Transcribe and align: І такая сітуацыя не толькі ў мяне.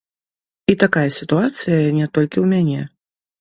І 0.73 0.75
такая 0.83 1.03
сітуацыя 1.17 1.93
не 1.99 2.07
толькі 2.19 2.33
ў 2.33 2.45
мяне. 2.57 2.81